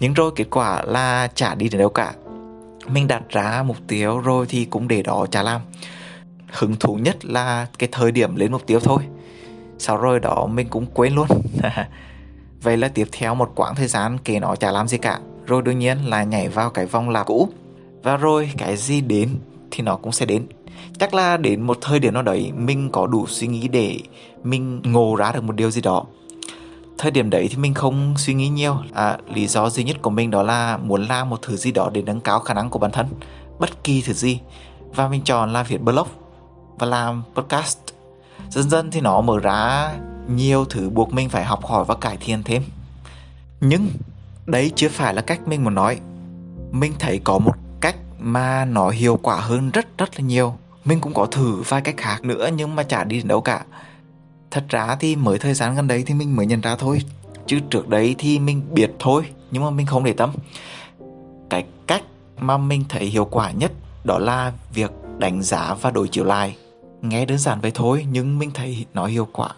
Nhưng 0.00 0.14
rồi 0.14 0.32
kết 0.36 0.46
quả 0.50 0.82
là 0.82 1.28
chả 1.34 1.54
đi 1.54 1.68
đến 1.68 1.78
đâu 1.78 1.88
cả. 1.88 2.14
Mình 2.88 3.08
đặt 3.08 3.22
ra 3.28 3.62
mục 3.62 3.76
tiêu 3.86 4.18
rồi 4.18 4.46
thì 4.48 4.64
cũng 4.64 4.88
để 4.88 5.02
đó 5.02 5.26
chả 5.30 5.42
làm. 5.42 5.60
Hứng 6.52 6.76
thú 6.76 6.94
nhất 6.94 7.24
là 7.24 7.66
cái 7.78 7.88
thời 7.92 8.12
điểm 8.12 8.36
lên 8.36 8.52
mục 8.52 8.66
tiêu 8.66 8.80
thôi 8.80 9.02
sau 9.78 9.96
rồi 9.96 10.20
đó 10.20 10.46
mình 10.46 10.68
cũng 10.68 10.86
quên 10.94 11.14
luôn. 11.14 11.26
Vậy 12.62 12.76
là 12.76 12.88
tiếp 12.88 13.08
theo 13.12 13.34
một 13.34 13.52
quãng 13.54 13.74
thời 13.74 13.86
gian 13.88 14.18
kể 14.24 14.40
nó 14.40 14.56
chả 14.56 14.70
làm 14.70 14.88
gì 14.88 14.98
cả. 14.98 15.18
Rồi 15.46 15.62
đương 15.62 15.78
nhiên 15.78 15.98
là 16.04 16.24
nhảy 16.24 16.48
vào 16.48 16.70
cái 16.70 16.86
vòng 16.86 17.10
lặp 17.10 17.26
cũ. 17.26 17.48
Và 18.02 18.16
rồi 18.16 18.50
cái 18.58 18.76
gì 18.76 19.00
đến 19.00 19.28
thì 19.70 19.82
nó 19.82 19.96
cũng 19.96 20.12
sẽ 20.12 20.26
đến. 20.26 20.46
Chắc 20.98 21.14
là 21.14 21.36
đến 21.36 21.62
một 21.62 21.78
thời 21.80 21.98
điểm 21.98 22.14
nào 22.14 22.22
đấy 22.22 22.52
mình 22.56 22.90
có 22.92 23.06
đủ 23.06 23.26
suy 23.26 23.46
nghĩ 23.46 23.68
để 23.68 24.00
mình 24.44 24.82
ngộ 24.84 25.16
ra 25.16 25.32
được 25.32 25.44
một 25.44 25.56
điều 25.56 25.70
gì 25.70 25.80
đó. 25.80 26.04
Thời 26.98 27.10
điểm 27.10 27.30
đấy 27.30 27.48
thì 27.50 27.56
mình 27.56 27.74
không 27.74 28.14
suy 28.16 28.34
nghĩ 28.34 28.48
nhiều. 28.48 28.76
À, 28.94 29.18
lý 29.34 29.46
do 29.46 29.70
duy 29.70 29.84
nhất 29.84 29.96
của 30.02 30.10
mình 30.10 30.30
đó 30.30 30.42
là 30.42 30.76
muốn 30.76 31.02
làm 31.02 31.30
một 31.30 31.42
thứ 31.42 31.56
gì 31.56 31.72
đó 31.72 31.90
để 31.92 32.02
nâng 32.02 32.20
cao 32.20 32.40
khả 32.40 32.54
năng 32.54 32.70
của 32.70 32.78
bản 32.78 32.90
thân. 32.90 33.06
Bất 33.58 33.84
kỳ 33.84 34.02
thứ 34.02 34.12
gì. 34.12 34.40
Và 34.94 35.08
mình 35.08 35.22
chọn 35.24 35.52
là 35.52 35.62
viết 35.62 35.80
blog 35.80 36.08
và 36.78 36.86
làm 36.86 37.22
podcast 37.34 37.78
dần 38.50 38.70
dần 38.70 38.90
thì 38.90 39.00
nó 39.00 39.20
mở 39.20 39.38
ra 39.38 39.92
nhiều 40.28 40.64
thứ 40.64 40.90
buộc 40.90 41.12
mình 41.12 41.28
phải 41.28 41.44
học 41.44 41.66
hỏi 41.66 41.84
và 41.84 41.94
cải 41.94 42.16
thiện 42.16 42.42
thêm. 42.42 42.62
Nhưng 43.60 43.90
đấy 44.46 44.72
chưa 44.76 44.88
phải 44.88 45.14
là 45.14 45.22
cách 45.22 45.48
mình 45.48 45.64
muốn 45.64 45.74
nói. 45.74 46.00
Mình 46.70 46.92
thấy 46.98 47.20
có 47.24 47.38
một 47.38 47.54
cách 47.80 47.96
mà 48.18 48.64
nó 48.64 48.90
hiệu 48.90 49.18
quả 49.22 49.36
hơn 49.40 49.70
rất 49.70 49.98
rất 49.98 50.20
là 50.20 50.20
nhiều. 50.20 50.54
Mình 50.84 51.00
cũng 51.00 51.14
có 51.14 51.26
thử 51.26 51.62
vài 51.68 51.80
cách 51.80 51.96
khác 51.96 52.24
nữa 52.24 52.50
nhưng 52.56 52.76
mà 52.76 52.82
chả 52.82 53.04
đi 53.04 53.16
đến 53.16 53.28
đâu 53.28 53.40
cả. 53.40 53.64
Thật 54.50 54.64
ra 54.68 54.96
thì 55.00 55.16
mới 55.16 55.38
thời 55.38 55.54
gian 55.54 55.74
gần 55.74 55.88
đấy 55.88 56.04
thì 56.06 56.14
mình 56.14 56.36
mới 56.36 56.46
nhận 56.46 56.60
ra 56.60 56.76
thôi. 56.76 57.02
Chứ 57.46 57.58
trước 57.70 57.88
đấy 57.88 58.14
thì 58.18 58.38
mình 58.38 58.62
biết 58.72 58.90
thôi, 58.98 59.24
nhưng 59.50 59.64
mà 59.64 59.70
mình 59.70 59.86
không 59.86 60.04
để 60.04 60.12
tâm. 60.12 60.32
Cái 61.50 61.64
cách 61.86 62.02
mà 62.38 62.58
mình 62.58 62.84
thấy 62.88 63.04
hiệu 63.04 63.24
quả 63.24 63.50
nhất 63.50 63.72
đó 64.04 64.18
là 64.18 64.52
việc 64.74 64.90
đánh 65.18 65.42
giá 65.42 65.74
và 65.80 65.90
đối 65.90 66.08
chiếu 66.08 66.24
lại 66.24 66.56
nghe 67.08 67.24
đơn 67.24 67.38
giản 67.38 67.60
vậy 67.60 67.70
thôi, 67.74 68.06
nhưng 68.10 68.38
mình 68.38 68.50
thấy 68.54 68.86
nó 68.94 69.06
hiệu 69.06 69.28
quả. 69.32 69.48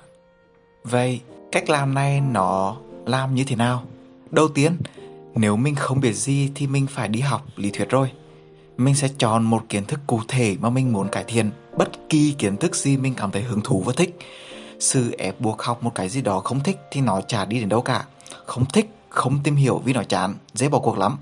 Vậy, 0.84 1.20
cách 1.52 1.70
làm 1.70 1.94
này 1.94 2.20
nó 2.20 2.76
làm 3.06 3.34
như 3.34 3.44
thế 3.44 3.56
nào? 3.56 3.82
Đầu 4.30 4.48
tiên, 4.48 4.76
nếu 5.34 5.56
mình 5.56 5.74
không 5.74 6.00
biết 6.00 6.12
gì 6.12 6.50
thì 6.54 6.66
mình 6.66 6.86
phải 6.86 7.08
đi 7.08 7.20
học 7.20 7.46
lý 7.56 7.70
thuyết 7.70 7.90
rồi. 7.90 8.10
Mình 8.76 8.94
sẽ 8.94 9.08
chọn 9.18 9.44
một 9.44 9.62
kiến 9.68 9.84
thức 9.84 10.00
cụ 10.06 10.20
thể 10.28 10.56
mà 10.60 10.70
mình 10.70 10.92
muốn 10.92 11.08
cải 11.08 11.24
thiện. 11.26 11.50
Bất 11.76 12.08
kỳ 12.08 12.34
kiến 12.38 12.56
thức 12.56 12.76
gì 12.76 12.96
mình 12.96 13.14
cảm 13.14 13.30
thấy 13.30 13.42
hứng 13.42 13.60
thú 13.60 13.82
và 13.86 13.92
thích. 13.96 14.18
Sự 14.80 15.14
ép 15.18 15.40
buộc 15.40 15.62
học 15.62 15.82
một 15.82 15.94
cái 15.94 16.08
gì 16.08 16.22
đó 16.22 16.40
không 16.40 16.60
thích 16.60 16.78
thì 16.90 17.00
nó 17.00 17.20
chả 17.20 17.44
đi 17.44 17.60
đến 17.60 17.68
đâu 17.68 17.82
cả. 17.82 18.04
Không 18.46 18.64
thích, 18.72 18.90
không 19.08 19.38
tìm 19.44 19.56
hiểu 19.56 19.78
vì 19.84 19.92
nó 19.92 20.02
chán, 20.02 20.34
dễ 20.54 20.68
bỏ 20.68 20.78
cuộc 20.78 20.98
lắm. 20.98 21.16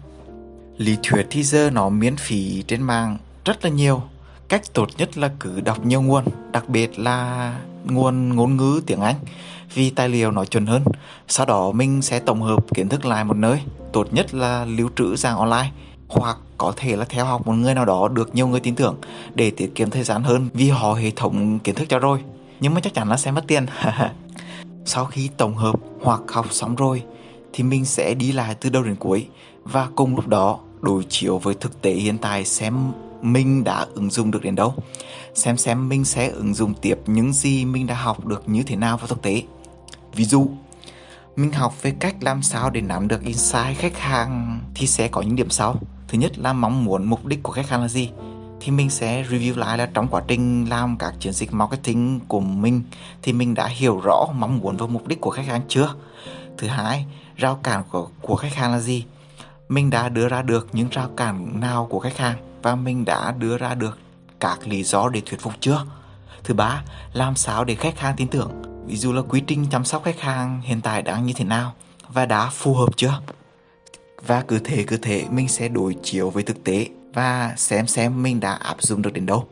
Lý 0.76 0.96
thuyết 1.02 1.26
thì 1.30 1.42
giờ 1.42 1.70
nó 1.70 1.88
miễn 1.88 2.16
phí 2.16 2.62
trên 2.62 2.82
mạng 2.82 3.18
rất 3.44 3.64
là 3.64 3.70
nhiều 3.70 4.02
cách 4.48 4.62
tốt 4.74 4.88
nhất 4.98 5.18
là 5.18 5.30
cứ 5.40 5.60
đọc 5.60 5.86
nhiều 5.86 6.02
nguồn, 6.02 6.24
đặc 6.52 6.68
biệt 6.68 6.98
là 6.98 7.52
nguồn 7.84 8.36
ngôn 8.36 8.56
ngữ 8.56 8.80
tiếng 8.86 9.00
anh, 9.00 9.16
vì 9.74 9.90
tài 9.90 10.08
liệu 10.08 10.30
nó 10.30 10.44
chuẩn 10.44 10.66
hơn. 10.66 10.82
Sau 11.28 11.46
đó 11.46 11.72
mình 11.72 12.02
sẽ 12.02 12.18
tổng 12.18 12.42
hợp 12.42 12.74
kiến 12.74 12.88
thức 12.88 13.04
lại 13.04 13.24
một 13.24 13.36
nơi. 13.36 13.60
Tốt 13.92 14.06
nhất 14.12 14.34
là 14.34 14.64
lưu 14.64 14.90
trữ 14.96 15.16
dạng 15.16 15.38
online, 15.38 15.70
hoặc 16.08 16.36
có 16.58 16.72
thể 16.76 16.96
là 16.96 17.04
theo 17.04 17.24
học 17.24 17.46
một 17.46 17.52
người 17.52 17.74
nào 17.74 17.84
đó 17.84 18.08
được 18.08 18.34
nhiều 18.34 18.48
người 18.48 18.60
tin 18.60 18.74
tưởng 18.74 18.96
để 19.34 19.50
tiết 19.50 19.74
kiệm 19.74 19.90
thời 19.90 20.02
gian 20.02 20.22
hơn 20.22 20.48
vì 20.54 20.68
họ 20.68 20.92
hệ 20.92 21.10
thống 21.10 21.58
kiến 21.58 21.74
thức 21.74 21.88
cho 21.88 21.98
rồi. 21.98 22.18
Nhưng 22.60 22.74
mà 22.74 22.80
chắc 22.80 22.94
chắn 22.94 23.08
là 23.08 23.16
sẽ 23.16 23.30
mất 23.30 23.44
tiền. 23.46 23.66
Sau 24.84 25.04
khi 25.04 25.28
tổng 25.36 25.54
hợp 25.54 25.74
hoặc 26.02 26.20
học 26.28 26.46
xong 26.50 26.74
rồi, 26.74 27.02
thì 27.52 27.64
mình 27.64 27.84
sẽ 27.84 28.14
đi 28.14 28.32
lại 28.32 28.54
từ 28.60 28.70
đầu 28.70 28.82
đến 28.82 28.96
cuối, 28.96 29.26
và 29.64 29.88
cùng 29.94 30.16
lúc 30.16 30.26
đó 30.26 30.58
đối 30.80 31.04
chiếu 31.04 31.38
với 31.38 31.54
thực 31.54 31.82
tế 31.82 31.92
hiện 31.92 32.18
tại 32.18 32.44
xem 32.44 32.74
mình 33.32 33.64
đã 33.64 33.86
ứng 33.94 34.10
dụng 34.10 34.30
được 34.30 34.42
đến 34.42 34.54
đâu? 34.54 34.74
Xem 35.34 35.56
xem 35.56 35.88
mình 35.88 36.04
sẽ 36.04 36.28
ứng 36.28 36.54
dụng 36.54 36.74
tiếp 36.74 36.94
những 37.06 37.32
gì 37.32 37.64
mình 37.64 37.86
đã 37.86 37.94
học 37.94 38.26
được 38.26 38.48
như 38.48 38.62
thế 38.62 38.76
nào 38.76 38.96
vào 38.96 39.06
thực 39.06 39.22
tế. 39.22 39.42
Ví 40.14 40.24
dụ 40.24 40.48
mình 41.36 41.52
học 41.52 41.82
về 41.82 41.94
cách 42.00 42.16
làm 42.20 42.42
sao 42.42 42.70
để 42.70 42.80
nắm 42.80 43.08
được 43.08 43.22
insight 43.24 43.78
khách 43.78 43.98
hàng 43.98 44.60
thì 44.74 44.86
sẽ 44.86 45.08
có 45.08 45.22
những 45.22 45.36
điểm 45.36 45.50
sau. 45.50 45.76
Thứ 46.08 46.18
nhất 46.18 46.38
là 46.38 46.52
mong 46.52 46.84
muốn 46.84 47.04
mục 47.04 47.26
đích 47.26 47.42
của 47.42 47.52
khách 47.52 47.68
hàng 47.68 47.82
là 47.82 47.88
gì? 47.88 48.10
Thì 48.60 48.72
mình 48.72 48.90
sẽ 48.90 49.22
review 49.22 49.58
lại 49.58 49.78
là 49.78 49.90
trong 49.94 50.08
quá 50.08 50.22
trình 50.28 50.68
làm 50.68 50.96
các 50.98 51.14
chiến 51.20 51.32
dịch 51.32 51.52
marketing 51.52 52.20
của 52.28 52.40
mình 52.40 52.82
thì 53.22 53.32
mình 53.32 53.54
đã 53.54 53.66
hiểu 53.66 54.00
rõ 54.00 54.26
mong 54.34 54.58
muốn 54.58 54.76
và 54.76 54.86
mục 54.86 55.06
đích 55.06 55.20
của 55.20 55.30
khách 55.30 55.46
hàng 55.46 55.60
chưa? 55.68 55.94
Thứ 56.58 56.66
hai 56.66 57.06
rào 57.36 57.60
cản 57.62 57.82
của, 57.90 58.08
của 58.22 58.36
khách 58.36 58.54
hàng 58.54 58.72
là 58.72 58.80
gì? 58.80 59.04
Mình 59.68 59.90
đã 59.90 60.08
đưa 60.08 60.28
ra 60.28 60.42
được 60.42 60.68
những 60.72 60.88
rào 60.90 61.08
cản 61.16 61.60
nào 61.60 61.86
của 61.90 61.98
khách 61.98 62.16
hàng? 62.16 62.36
Và 62.66 62.74
mình 62.74 63.04
đã 63.04 63.34
đưa 63.38 63.58
ra 63.58 63.74
được 63.74 63.98
các 64.40 64.66
lý 64.66 64.82
do 64.82 65.08
để 65.08 65.22
thuyết 65.26 65.40
phục 65.40 65.52
chưa? 65.60 65.86
Thứ 66.44 66.54
ba, 66.54 66.82
làm 67.12 67.36
sao 67.36 67.64
để 67.64 67.74
khách 67.74 67.98
hàng 67.98 68.14
tin 68.16 68.28
tưởng? 68.28 68.50
Ví 68.86 68.96
dụ 68.96 69.12
là 69.12 69.22
quy 69.22 69.40
trình 69.46 69.66
chăm 69.70 69.84
sóc 69.84 70.04
khách 70.04 70.20
hàng 70.20 70.60
hiện 70.62 70.80
tại 70.80 71.02
đang 71.02 71.26
như 71.26 71.32
thế 71.36 71.44
nào 71.44 71.74
và 72.08 72.26
đã 72.26 72.50
phù 72.50 72.74
hợp 72.74 72.96
chưa? 72.96 73.20
Và 74.26 74.44
cứ 74.48 74.58
thế 74.58 74.84
cứ 74.86 74.96
thế 74.96 75.24
mình 75.30 75.48
sẽ 75.48 75.68
đối 75.68 75.96
chiếu 76.02 76.30
với 76.30 76.42
thực 76.42 76.64
tế 76.64 76.86
và 77.14 77.54
xem 77.56 77.86
xem 77.86 78.22
mình 78.22 78.40
đã 78.40 78.52
áp 78.52 78.82
dụng 78.82 79.02
được 79.02 79.12
đến 79.12 79.26
đâu. 79.26 79.48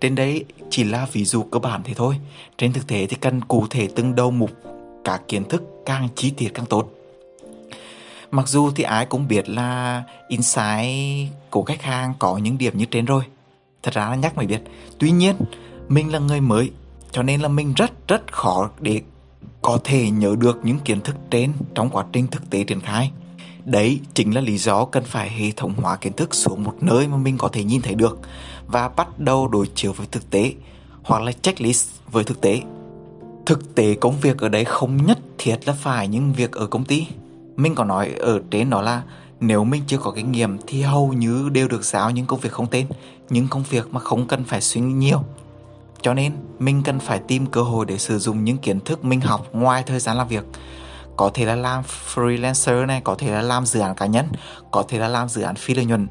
Trên 0.00 0.14
đấy 0.14 0.44
chỉ 0.70 0.84
là 0.84 1.06
ví 1.12 1.24
dụ 1.24 1.42
cơ 1.42 1.58
bản 1.58 1.80
thế 1.84 1.94
thôi. 1.94 2.16
Trên 2.58 2.72
thực 2.72 2.86
tế 2.86 3.06
thì 3.06 3.16
cần 3.16 3.40
cụ 3.40 3.66
thể 3.70 3.88
từng 3.96 4.14
đầu 4.14 4.30
mục, 4.30 4.50
các 5.04 5.22
kiến 5.28 5.44
thức 5.44 5.62
càng 5.86 6.08
chi 6.14 6.30
tiết 6.30 6.48
càng 6.54 6.66
tốt 6.66 6.93
mặc 8.34 8.48
dù 8.48 8.70
thì 8.70 8.84
ai 8.84 9.06
cũng 9.06 9.28
biết 9.28 9.48
là 9.48 10.02
insight 10.28 11.32
của 11.50 11.62
khách 11.62 11.82
hàng 11.82 12.14
có 12.18 12.36
những 12.36 12.58
điểm 12.58 12.78
như 12.78 12.84
trên 12.84 13.04
rồi. 13.04 13.22
Thật 13.82 13.94
ra 13.94 14.08
là 14.08 14.14
nhắc 14.14 14.36
mới 14.36 14.46
biết. 14.46 14.60
Tuy 14.98 15.10
nhiên, 15.10 15.36
mình 15.88 16.12
là 16.12 16.18
người 16.18 16.40
mới, 16.40 16.70
cho 17.12 17.22
nên 17.22 17.40
là 17.40 17.48
mình 17.48 17.72
rất 17.76 18.08
rất 18.08 18.32
khó 18.32 18.70
để 18.80 19.02
có 19.62 19.78
thể 19.84 20.10
nhớ 20.10 20.36
được 20.38 20.60
những 20.62 20.78
kiến 20.78 21.00
thức 21.00 21.16
trên 21.30 21.52
trong 21.74 21.90
quá 21.90 22.04
trình 22.12 22.26
thực 22.26 22.50
tế 22.50 22.64
triển 22.64 22.80
khai. 22.80 23.10
Đấy 23.64 24.00
chính 24.14 24.34
là 24.34 24.40
lý 24.40 24.58
do 24.58 24.84
cần 24.84 25.04
phải 25.04 25.30
hệ 25.30 25.50
thống 25.56 25.74
hóa 25.76 25.96
kiến 25.96 26.12
thức 26.12 26.34
xuống 26.34 26.64
một 26.64 26.74
nơi 26.80 27.08
mà 27.08 27.16
mình 27.16 27.38
có 27.38 27.48
thể 27.48 27.64
nhìn 27.64 27.82
thấy 27.82 27.94
được 27.94 28.18
và 28.66 28.88
bắt 28.88 29.18
đầu 29.18 29.48
đối 29.48 29.66
chiếu 29.74 29.92
với 29.92 30.06
thực 30.10 30.30
tế, 30.30 30.52
hoặc 31.02 31.22
là 31.22 31.32
checklist 31.32 31.90
với 32.10 32.24
thực 32.24 32.40
tế. 32.40 32.62
Thực 33.46 33.74
tế 33.74 33.94
công 33.94 34.20
việc 34.20 34.38
ở 34.38 34.48
đấy 34.48 34.64
không 34.64 35.06
nhất 35.06 35.18
thiết 35.38 35.56
là 35.66 35.72
phải 35.72 36.08
những 36.08 36.32
việc 36.32 36.52
ở 36.52 36.66
công 36.66 36.84
ty 36.84 37.06
mình 37.56 37.74
có 37.74 37.84
nói 37.84 38.10
ở 38.20 38.40
trên 38.50 38.70
đó 38.70 38.82
là 38.82 39.02
nếu 39.40 39.64
mình 39.64 39.82
chưa 39.86 39.98
có 39.98 40.10
kinh 40.10 40.32
nghiệm 40.32 40.58
thì 40.66 40.82
hầu 40.82 41.12
như 41.12 41.48
đều 41.52 41.68
được 41.68 41.84
giao 41.84 42.10
những 42.10 42.26
công 42.26 42.40
việc 42.40 42.52
không 42.52 42.66
tên, 42.66 42.86
những 43.30 43.48
công 43.48 43.62
việc 43.62 43.92
mà 43.92 44.00
không 44.00 44.26
cần 44.26 44.44
phải 44.44 44.60
suy 44.60 44.80
nghĩ 44.80 44.92
nhiều. 44.92 45.24
Cho 46.02 46.14
nên 46.14 46.32
mình 46.58 46.82
cần 46.82 47.00
phải 47.00 47.20
tìm 47.28 47.46
cơ 47.46 47.62
hội 47.62 47.86
để 47.86 47.98
sử 47.98 48.18
dụng 48.18 48.44
những 48.44 48.58
kiến 48.58 48.80
thức 48.80 49.04
mình 49.04 49.20
học 49.20 49.48
ngoài 49.52 49.82
thời 49.86 50.00
gian 50.00 50.16
làm 50.16 50.28
việc. 50.28 50.44
Có 51.16 51.30
thể 51.34 51.44
là 51.44 51.54
làm 51.54 51.82
freelancer 52.14 52.86
này, 52.86 53.00
có 53.04 53.14
thể 53.14 53.30
là 53.30 53.42
làm 53.42 53.66
dự 53.66 53.80
án 53.80 53.94
cá 53.94 54.06
nhân, 54.06 54.26
có 54.70 54.84
thể 54.88 54.98
là 54.98 55.08
làm 55.08 55.28
dự 55.28 55.42
án 55.42 55.54
phi 55.54 55.74
lợi 55.74 55.84
nhuận, 55.84 56.08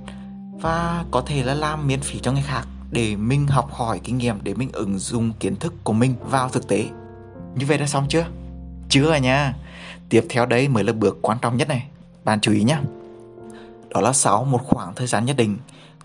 và 0.62 1.06
có 1.12 1.22
thể 1.22 1.44
là 1.44 1.54
làm 1.54 1.88
miễn 1.88 2.00
phí 2.00 2.20
cho 2.20 2.32
người 2.32 2.44
khác 2.46 2.68
để 2.92 3.16
mình 3.16 3.48
học 3.48 3.74
hỏi 3.74 4.00
kinh 4.04 4.18
nghiệm, 4.18 4.44
để 4.44 4.54
mình 4.54 4.70
ứng 4.74 5.00
dụng 5.00 5.32
kiến 5.40 5.56
thức 5.56 5.74
của 5.84 5.94
mình 5.94 6.16
vào 6.30 6.50
thực 6.50 6.68
tế. 6.68 6.86
Như 7.56 7.66
vậy 7.66 7.78
đã 7.78 7.88
xong 7.88 8.06
chưa? 8.10 8.26
Chưa 8.90 9.04
rồi 9.04 9.20
nha 9.20 9.54
tiếp 10.10 10.26
theo 10.30 10.46
đấy 10.46 10.68
mới 10.68 10.84
là 10.84 10.94
bước 10.94 11.18
quan 11.22 11.38
trọng 11.42 11.58
nhất 11.58 11.68
này. 11.68 11.88
Bạn 12.24 12.42
chú 12.42 12.52
ý 12.52 12.64
nhé 12.64 12.78
đó 13.94 14.02
là 14.02 14.14
6. 14.14 14.46
một 14.46 14.62
khoảng 14.64 14.96
thời 14.96 15.08
gian 15.08 15.26
nhất 15.26 15.38
định, 15.38 15.58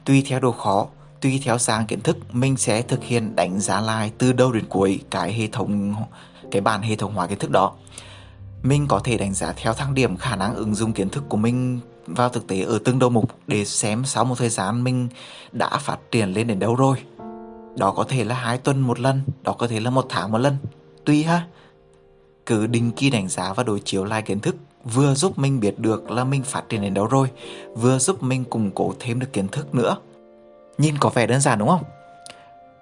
tùy 0.04 0.24
theo 0.26 0.40
độ 0.40 0.52
khó, 0.52 0.86
tùy 1.20 1.40
theo 1.44 1.58
dạng 1.58 1.86
kiến 1.86 2.00
thức, 2.00 2.16
mình 2.32 2.56
sẽ 2.56 2.82
thực 2.82 3.04
hiện 3.04 3.36
đánh 3.36 3.60
giá 3.60 3.80
lại 3.80 4.12
từ 4.18 4.32
đầu 4.32 4.52
đến 4.52 4.64
cuối 4.68 5.00
cái 5.10 5.32
hệ 5.32 5.46
thống, 5.52 5.94
cái 6.50 6.60
bản 6.60 6.82
hệ 6.82 6.96
thống 6.96 7.14
hóa 7.14 7.26
kiến 7.26 7.38
thức 7.38 7.50
đó. 7.50 7.72
Mình 8.62 8.86
có 8.88 9.00
thể 9.04 9.18
đánh 9.18 9.34
giá 9.34 9.52
theo 9.56 9.74
thang 9.74 9.94
điểm 9.94 10.16
khả 10.16 10.36
năng 10.36 10.54
ứng 10.54 10.74
dụng 10.74 10.92
kiến 10.92 11.08
thức 11.08 11.24
của 11.28 11.36
mình 11.36 11.80
vào 12.06 12.28
thực 12.28 12.46
tế 12.46 12.60
ở 12.60 12.78
từng 12.84 12.98
đầu 12.98 13.10
mục 13.10 13.30
để 13.46 13.64
xem 13.64 14.04
sau 14.04 14.24
một 14.24 14.38
thời 14.38 14.48
gian 14.48 14.84
mình 14.84 15.08
đã 15.52 15.78
phát 15.78 15.98
triển 16.10 16.32
lên 16.32 16.46
đến 16.46 16.58
đâu 16.58 16.74
rồi. 16.74 16.96
Đó 17.76 17.90
có 17.96 18.04
thể 18.08 18.24
là 18.24 18.34
hai 18.34 18.58
tuần 18.58 18.80
một 18.80 19.00
lần, 19.00 19.22
đó 19.42 19.52
có 19.52 19.68
thể 19.68 19.80
là 19.80 19.90
một 19.90 20.06
tháng 20.08 20.32
một 20.32 20.38
lần, 20.38 20.56
tùy 21.04 21.22
ha 21.22 21.46
cứ 22.48 22.66
định 22.66 22.90
kỳ 22.90 23.10
đánh 23.10 23.28
giá 23.28 23.52
và 23.52 23.62
đối 23.62 23.80
chiếu 23.80 24.04
lại 24.04 24.22
kiến 24.22 24.40
thức, 24.40 24.56
vừa 24.84 25.14
giúp 25.14 25.38
mình 25.38 25.60
biết 25.60 25.78
được 25.78 26.10
là 26.10 26.24
mình 26.24 26.42
phát 26.42 26.68
triển 26.68 26.82
đến 26.82 26.94
đâu 26.94 27.06
rồi, 27.06 27.28
vừa 27.74 27.98
giúp 27.98 28.22
mình 28.22 28.44
củng 28.44 28.70
cố 28.70 28.94
thêm 29.00 29.20
được 29.20 29.32
kiến 29.32 29.48
thức 29.48 29.74
nữa. 29.74 29.96
Nhìn 30.78 30.98
có 30.98 31.08
vẻ 31.08 31.26
đơn 31.26 31.40
giản 31.40 31.58
đúng 31.58 31.68
không? 31.68 31.82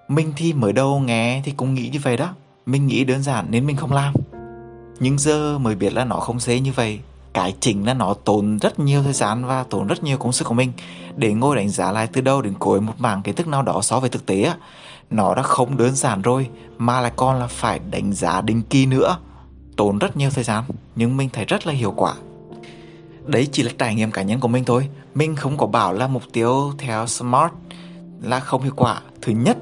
Mình 0.07 0.33
thì 0.37 0.53
mới 0.53 0.73
đầu 0.73 0.99
nghe 0.99 1.41
thì 1.45 1.51
cũng 1.51 1.73
nghĩ 1.73 1.89
như 1.93 1.99
vậy 2.03 2.17
đó. 2.17 2.29
Mình 2.65 2.87
nghĩ 2.87 3.03
đơn 3.03 3.23
giản 3.23 3.45
nên 3.49 3.67
mình 3.67 3.75
không 3.75 3.91
làm. 3.91 4.13
Nhưng 4.99 5.19
giờ 5.19 5.57
mới 5.57 5.75
biết 5.75 5.93
là 5.93 6.05
nó 6.05 6.15
không 6.15 6.39
dễ 6.39 6.59
như 6.59 6.71
vậy. 6.75 6.99
Cái 7.33 7.55
chính 7.59 7.85
là 7.85 7.93
nó 7.93 8.13
tốn 8.13 8.57
rất 8.57 8.79
nhiều 8.79 9.03
thời 9.03 9.13
gian 9.13 9.45
và 9.45 9.63
tốn 9.63 9.87
rất 9.87 10.03
nhiều 10.03 10.17
công 10.17 10.31
sức 10.31 10.45
của 10.45 10.53
mình 10.53 10.71
để 11.15 11.33
ngồi 11.33 11.55
đánh 11.55 11.69
giá 11.69 11.91
lại 11.91 12.07
từ 12.13 12.21
đâu 12.21 12.41
đến 12.41 12.53
cuối 12.59 12.81
một 12.81 12.93
mảng 12.97 13.21
kiến 13.21 13.35
thức 13.35 13.47
nào 13.47 13.61
đó 13.61 13.81
so 13.81 13.99
với 13.99 14.09
thực 14.09 14.25
tế 14.25 14.43
á. 14.43 14.55
Nó 15.09 15.35
đã 15.35 15.41
không 15.41 15.77
đơn 15.77 15.95
giản 15.95 16.21
rồi, 16.21 16.47
mà 16.77 17.01
lại 17.01 17.11
còn 17.15 17.39
là 17.39 17.47
phải 17.47 17.79
đánh 17.91 18.13
giá 18.13 18.41
định 18.41 18.61
kỳ 18.69 18.85
nữa 18.85 19.17
tốn 19.77 19.99
rất 19.99 20.17
nhiều 20.17 20.29
thời 20.29 20.43
gian, 20.43 20.63
nhưng 20.95 21.17
mình 21.17 21.29
thấy 21.33 21.45
rất 21.45 21.67
là 21.67 21.73
hiệu 21.73 21.91
quả. 21.91 22.13
Đấy 23.25 23.47
chỉ 23.51 23.63
là 23.63 23.71
trải 23.77 23.95
nghiệm 23.95 24.11
cá 24.11 24.21
nhân 24.21 24.39
của 24.39 24.47
mình 24.47 24.63
thôi. 24.63 24.89
Mình 25.15 25.35
không 25.35 25.57
có 25.57 25.67
bảo 25.67 25.93
là 25.93 26.07
mục 26.07 26.23
tiêu 26.33 26.73
theo 26.77 27.07
smart 27.07 27.51
là 28.21 28.39
không 28.39 28.61
hiệu 28.61 28.73
quả. 28.75 29.01
Thứ 29.21 29.31
nhất 29.31 29.57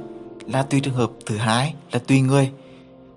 là 0.45 0.63
tùy 0.63 0.79
trường 0.79 0.93
hợp, 0.93 1.11
thứ 1.25 1.37
hai 1.37 1.73
là 1.91 1.99
tùy 1.99 2.21
người. 2.21 2.51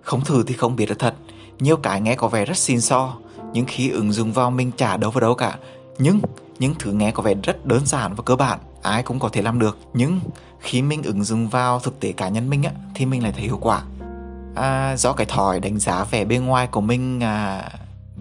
Không 0.00 0.24
thử 0.24 0.44
thì 0.46 0.54
không 0.54 0.76
biết 0.76 0.88
là 0.88 0.96
thật. 0.98 1.14
Nhiều 1.58 1.76
cái 1.76 2.00
nghe 2.00 2.14
có 2.14 2.28
vẻ 2.28 2.44
rất 2.44 2.56
xin 2.56 2.80
so 2.80 3.16
nhưng 3.52 3.64
khi 3.68 3.90
ứng 3.90 4.12
dụng 4.12 4.32
vào 4.32 4.50
mình 4.50 4.70
chả 4.76 4.96
đâu 4.96 5.10
vào 5.10 5.20
đâu 5.20 5.34
cả. 5.34 5.58
Nhưng 5.98 6.20
những 6.58 6.74
thứ 6.78 6.92
nghe 6.92 7.10
có 7.10 7.22
vẻ 7.22 7.34
rất 7.42 7.66
đơn 7.66 7.86
giản 7.86 8.14
và 8.14 8.22
cơ 8.22 8.36
bản, 8.36 8.58
ai 8.82 9.02
cũng 9.02 9.18
có 9.18 9.28
thể 9.28 9.42
làm 9.42 9.58
được. 9.58 9.78
Nhưng 9.92 10.20
khi 10.60 10.82
mình 10.82 11.02
ứng 11.02 11.24
dụng 11.24 11.48
vào 11.48 11.80
thực 11.80 12.00
tế 12.00 12.12
cá 12.12 12.28
nhân 12.28 12.50
mình 12.50 12.62
á, 12.62 12.72
thì 12.94 13.06
mình 13.06 13.22
lại 13.22 13.32
thấy 13.32 13.42
hiệu 13.42 13.58
quả 13.60 13.82
à, 14.60 14.96
do 14.96 15.12
cái 15.12 15.26
thỏi 15.26 15.60
đánh 15.60 15.78
giá 15.78 16.04
vẻ 16.04 16.24
bên 16.24 16.46
ngoài 16.46 16.66
của 16.66 16.80
mình 16.80 17.20
à, 17.20 17.68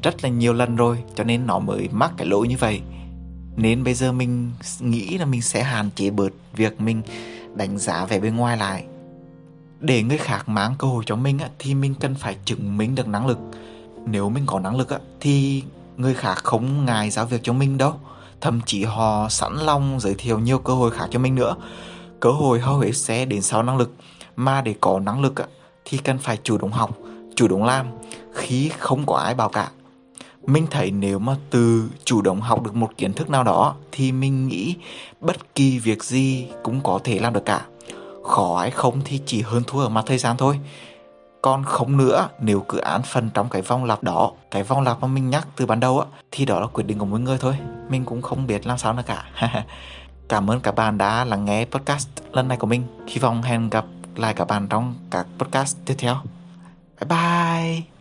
rất 0.04 0.24
là 0.24 0.30
nhiều 0.30 0.54
lần 0.54 0.76
rồi 0.76 1.04
cho 1.16 1.24
nên 1.24 1.48
nó 1.48 1.60
mới 1.60 1.90
mắc 1.92 2.12
cái 2.18 2.28
lỗi 2.28 2.48
như 2.48 2.56
vậy. 2.60 2.82
Nên 3.56 3.84
bây 3.84 3.94
giờ 3.94 4.12
mình 4.12 4.52
nghĩ 4.80 5.18
là 5.18 5.26
mình 5.26 5.42
sẽ 5.42 5.64
hạn 5.64 5.90
chế 5.96 6.10
bớt 6.10 6.30
việc 6.54 6.82
mình 6.82 7.02
đánh 7.56 7.78
giá 7.78 8.06
vẻ 8.06 8.20
bên 8.20 8.36
ngoài 8.36 8.58
lại. 8.58 8.84
Để 9.80 10.04
người 10.04 10.18
khác 10.18 10.50
mang 10.50 10.76
cơ 10.78 10.88
hội 10.88 11.04
cho 11.06 11.16
mình 11.16 11.40
á, 11.40 11.50
thì 11.60 11.74
mình 11.74 11.94
cần 12.00 12.16
phải 12.16 12.36
chứng 12.46 12.78
minh 12.78 12.96
được 12.96 13.08
năng 13.08 13.28
lực. 13.28 13.40
Nếu 14.06 14.30
mình 14.30 14.44
có 14.46 14.60
năng 14.60 14.76
lực 14.76 14.90
á, 14.90 15.00
thì 15.20 15.64
người 15.98 16.14
khác 16.14 16.38
không 16.44 16.86
ngại 16.86 17.10
giao 17.10 17.26
việc 17.26 17.40
cho 17.44 17.54
mình 17.54 17.78
đâu. 17.78 17.94
Thậm 18.42 18.62
chí 18.66 18.84
họ 18.84 19.30
sẵn 19.30 19.54
lòng 19.58 20.00
giới 20.00 20.16
thiệu 20.18 20.40
nhiều 20.40 20.60
cơ 20.60 20.74
hội 20.74 20.92
khác 20.92 21.08
cho 21.12 21.20
mình 21.20 21.36
nữa. 21.36 21.56
Cơ 22.20 22.30
hội 22.30 22.60
hầu 22.60 22.80
hết 22.80 22.92
sẽ 22.92 23.26
đến 23.26 23.42
sau 23.42 23.64
năng 23.64 23.78
lực. 23.78 23.94
Mà 24.36 24.62
để 24.62 24.76
có 24.82 25.00
năng 25.00 25.22
lực 25.22 25.36
á, 25.36 25.46
thì 25.90 25.98
cần 25.98 26.18
phải 26.18 26.38
chủ 26.44 26.58
động 26.58 26.72
học, 26.72 26.98
chủ 27.36 27.48
động 27.48 27.64
làm, 27.64 27.88
khi 28.34 28.70
không 28.80 29.06
có 29.06 29.16
ai 29.16 29.34
bảo 29.34 29.50
cả. 29.50 29.70
Mình 30.48 30.68
thấy 30.72 30.92
nếu 30.92 31.20
mà 31.20 31.36
từ 31.50 31.90
chủ 32.04 32.22
động 32.22 32.42
học 32.42 32.64
được 32.64 32.76
một 32.76 32.90
kiến 32.98 33.14
thức 33.14 33.30
nào 33.30 33.44
đó 33.44 33.76
thì 33.92 34.12
mình 34.12 34.48
nghĩ 34.48 34.76
bất 35.20 35.56
kỳ 35.56 35.80
việc 35.80 36.04
gì 36.04 36.48
cũng 36.64 36.82
có 36.84 37.00
thể 37.04 37.20
làm 37.20 37.34
được 37.34 37.46
cả. 37.46 37.66
Khó 38.24 38.58
hay 38.60 38.72
không 38.72 39.02
thì 39.06 39.22
chỉ 39.26 39.42
hơn 39.42 39.64
thua 39.68 39.84
ở 39.84 39.90
mặt 39.90 40.04
thời 40.08 40.18
gian 40.18 40.38
thôi. 40.38 40.60
Còn 41.42 41.64
không 41.64 41.98
nữa, 41.98 42.30
nếu 42.40 42.66
cứ 42.70 42.78
án 42.78 43.02
phần 43.04 43.30
trong 43.34 43.50
cái 43.50 43.62
vòng 43.62 43.86
lặp 43.86 44.04
đó, 44.04 44.32
cái 44.52 44.64
vòng 44.64 44.82
lặp 44.82 45.02
mà 45.02 45.08
mình 45.08 45.30
nhắc 45.30 45.48
từ 45.56 45.66
ban 45.66 45.80
đầu 45.80 46.00
á, 46.00 46.08
thì 46.32 46.46
đó 46.46 46.60
là 46.60 46.68
quyết 46.68 46.84
định 46.84 47.00
của 47.00 47.06
mỗi 47.06 47.20
người 47.20 47.38
thôi. 47.38 47.58
Mình 47.90 48.06
cũng 48.06 48.22
không 48.22 48.48
biết 48.48 48.68
làm 48.68 48.78
sao 48.78 48.94
nữa 48.94 49.04
cả. 49.06 49.26
Cảm 50.30 50.52
ơn 50.52 50.60
các 50.60 50.76
bạn 50.76 50.98
đã 50.98 51.26
lắng 51.26 51.46
nghe 51.46 51.66
podcast 51.66 52.08
lần 52.32 52.48
này 52.48 52.58
của 52.58 52.68
mình. 52.68 52.84
Hy 53.08 53.20
vọng 53.20 53.42
hẹn 53.42 53.70
gặp 53.70 53.86
lại 54.20 54.34
các 54.34 54.46
bạn 54.46 54.68
trong 54.70 54.96
các 55.12 55.28
podcast 55.38 55.78
tiếp 55.86 55.96
theo. 55.98 56.16
Bye 57.00 57.08
bye! 57.10 57.97